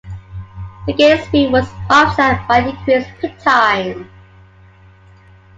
[0.87, 4.07] The gain in speed was offset by increased pit times.